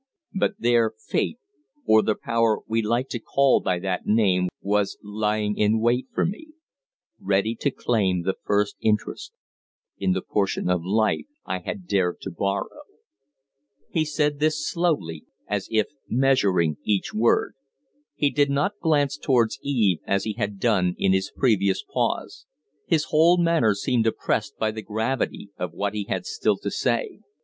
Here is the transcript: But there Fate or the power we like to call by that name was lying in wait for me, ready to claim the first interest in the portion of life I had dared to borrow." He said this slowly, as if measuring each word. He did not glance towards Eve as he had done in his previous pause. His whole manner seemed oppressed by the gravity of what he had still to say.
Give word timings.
But 0.33 0.55
there 0.57 0.93
Fate 0.97 1.37
or 1.85 2.01
the 2.01 2.15
power 2.15 2.61
we 2.67 2.81
like 2.81 3.07
to 3.09 3.19
call 3.19 3.59
by 3.61 3.77
that 3.77 4.07
name 4.07 4.49
was 4.59 4.97
lying 5.03 5.55
in 5.55 5.79
wait 5.79 6.07
for 6.11 6.25
me, 6.25 6.53
ready 7.19 7.53
to 7.59 7.69
claim 7.69 8.23
the 8.23 8.33
first 8.43 8.77
interest 8.81 9.31
in 9.99 10.13
the 10.13 10.23
portion 10.23 10.71
of 10.71 10.83
life 10.83 11.27
I 11.45 11.59
had 11.59 11.85
dared 11.85 12.19
to 12.21 12.31
borrow." 12.31 12.79
He 13.91 14.03
said 14.03 14.39
this 14.39 14.67
slowly, 14.67 15.25
as 15.47 15.67
if 15.69 15.89
measuring 16.09 16.77
each 16.83 17.13
word. 17.13 17.53
He 18.15 18.31
did 18.31 18.49
not 18.49 18.79
glance 18.79 19.17
towards 19.19 19.59
Eve 19.61 19.99
as 20.07 20.23
he 20.23 20.33
had 20.33 20.57
done 20.59 20.95
in 20.97 21.13
his 21.13 21.29
previous 21.29 21.83
pause. 21.83 22.47
His 22.87 23.03
whole 23.09 23.37
manner 23.37 23.75
seemed 23.75 24.07
oppressed 24.07 24.57
by 24.57 24.71
the 24.71 24.81
gravity 24.81 25.51
of 25.59 25.73
what 25.73 25.93
he 25.93 26.05
had 26.05 26.25
still 26.25 26.57
to 26.57 26.71
say. 26.71 27.19